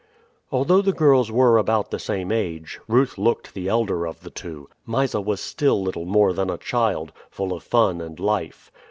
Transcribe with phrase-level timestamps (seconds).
[0.51, 4.67] Although the girls were about the same age, Ruth looked the elder of the two.
[4.87, 8.71] Mysa was still little more than a child, full of fun and life.